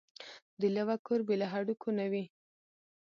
د 0.59 0.61
لېوه 0.75 0.95
کور 1.05 1.19
بې 1.27 1.35
له 1.41 1.47
هډوکو 1.53 1.89
نه 1.99 2.05
وي. 2.11 2.23